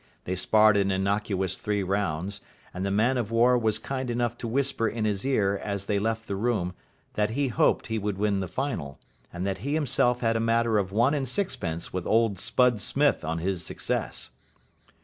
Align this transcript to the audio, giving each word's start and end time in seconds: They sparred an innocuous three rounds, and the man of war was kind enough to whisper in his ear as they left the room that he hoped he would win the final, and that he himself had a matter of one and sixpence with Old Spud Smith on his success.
They 0.23 0.33
sparred 0.35 0.77
an 0.77 0.89
innocuous 0.89 1.57
three 1.57 1.83
rounds, 1.83 2.41
and 2.73 2.83
the 2.83 2.89
man 2.89 3.19
of 3.19 3.29
war 3.29 3.55
was 3.55 3.77
kind 3.77 4.09
enough 4.09 4.35
to 4.39 4.47
whisper 4.47 4.87
in 4.89 5.05
his 5.05 5.23
ear 5.27 5.61
as 5.63 5.85
they 5.85 5.99
left 5.99 6.25
the 6.25 6.35
room 6.35 6.73
that 7.13 7.29
he 7.29 7.49
hoped 7.49 7.85
he 7.85 7.99
would 7.99 8.17
win 8.17 8.39
the 8.39 8.47
final, 8.47 8.99
and 9.31 9.45
that 9.45 9.59
he 9.59 9.75
himself 9.75 10.21
had 10.21 10.35
a 10.35 10.39
matter 10.39 10.79
of 10.79 10.91
one 10.91 11.13
and 11.13 11.29
sixpence 11.29 11.93
with 11.93 12.07
Old 12.07 12.39
Spud 12.39 12.79
Smith 12.81 13.23
on 13.23 13.37
his 13.37 13.63
success. 13.63 14.31